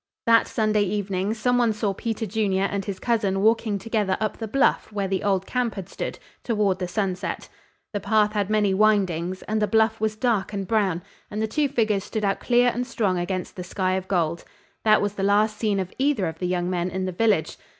That 0.25 0.47
Sunday 0.47 0.81
evening 0.81 1.35
some 1.35 1.59
one 1.59 1.73
saw 1.73 1.93
Peter 1.93 2.25
Junior 2.25 2.63
and 2.63 2.83
his 2.85 2.97
cousin 2.97 3.41
walking 3.41 3.77
together 3.77 4.17
up 4.19 4.37
the 4.37 4.47
bluff 4.47 4.91
where 4.91 5.07
the 5.07 5.21
old 5.21 5.45
camp 5.45 5.75
had 5.75 5.87
stood, 5.87 6.17
toward 6.43 6.79
the 6.79 6.87
sunset. 6.87 7.49
The 7.93 7.99
path 7.99 8.33
had 8.33 8.49
many 8.49 8.73
windings, 8.73 9.43
and 9.43 9.61
the 9.61 9.67
bluff 9.67 10.01
was 10.01 10.15
dark 10.15 10.53
and 10.53 10.67
brown, 10.67 11.03
and 11.29 11.39
the 11.39 11.45
two 11.47 11.69
figures 11.69 12.03
stood 12.03 12.25
out 12.25 12.39
clear 12.39 12.71
and 12.73 12.87
strong 12.87 13.19
against 13.19 13.55
the 13.55 13.63
sky 13.63 13.91
of 13.91 14.07
gold. 14.07 14.43
That 14.83 15.03
was 15.03 15.13
the 15.13 15.21
last 15.21 15.55
seen 15.57 15.79
of 15.79 15.93
either 15.99 16.25
of 16.25 16.39
the 16.39 16.47
young 16.47 16.67
men 16.67 16.89
in 16.89 17.05
the 17.05 17.11
village. 17.11 17.57